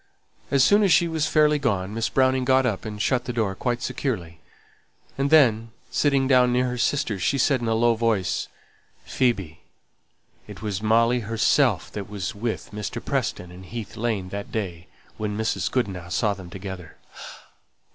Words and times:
As 0.49 0.63
soon 0.63 0.81
as 0.81 0.91
she 0.91 1.07
was 1.07 1.27
fairly 1.27 1.59
gone, 1.59 1.93
Miss 1.93 2.09
Browning 2.09 2.43
got 2.43 2.65
up 2.65 2.85
and 2.85 2.99
shut 2.99 3.25
the 3.25 3.31
door 3.31 3.53
quite 3.53 3.83
securely, 3.83 4.39
and 5.15 5.29
then 5.29 5.69
sitting 5.91 6.27
down 6.27 6.51
near 6.51 6.69
her 6.69 6.77
sister, 6.79 7.19
she 7.19 7.37
said, 7.37 7.61
in 7.61 7.67
a 7.67 7.75
low 7.75 7.93
voice, 7.93 8.47
"Phoebe, 9.05 9.59
it 10.47 10.63
was 10.63 10.81
Molly 10.81 11.19
herself 11.19 11.91
that 11.91 12.09
was 12.09 12.33
with 12.33 12.71
Mr. 12.73 12.99
Preston 13.05 13.51
in 13.51 13.61
Heath 13.61 13.95
Lane 13.95 14.29
that 14.29 14.51
day 14.51 14.87
when 15.17 15.37
Mrs. 15.37 15.69
Goodenough 15.69 16.09
saw 16.09 16.33
them 16.33 16.49
together!" 16.49 16.97